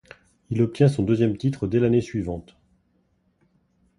[0.49, 2.57] Il obtient son deuxième titre dès l'année suivante.